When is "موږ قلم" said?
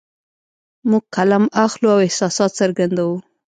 0.89-1.43